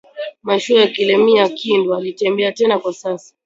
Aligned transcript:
Mashuwa 0.47 0.79
ya 0.81 0.87
kalemie 0.93 1.49
kindu 1.59 1.89
aitembei 1.95 2.53
tena 2.57 2.79
kwa 2.79 2.93
sasa 2.93 3.33